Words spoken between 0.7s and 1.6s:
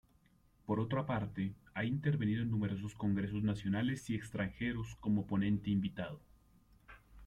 otra parte,